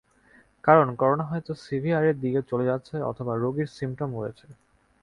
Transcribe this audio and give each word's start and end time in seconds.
কারণ 0.63 0.87
করোনা 0.95 1.25
হয়তো 1.25 1.51
সিভিআরের 1.63 2.15
দিকে 2.19 2.39
চলে 2.49 2.65
যাচ্ছে 2.65 2.95
অথবা 3.11 3.33
রোগীর 3.35 3.69
সিমটম 3.75 4.09
রয়েছে। 4.15 4.47